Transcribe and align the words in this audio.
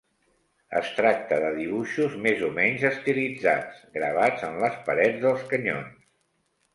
Es 0.77 0.87
tracta 0.99 1.35
de 1.41 1.49
dibuixos 1.57 2.15
més 2.23 2.41
o 2.47 2.49
menys 2.55 2.85
estilitzats, 2.89 3.83
gravats 3.99 4.47
en 4.49 4.57
les 4.65 4.79
parets 4.89 5.21
dels 5.27 5.45
canyons. 5.53 6.01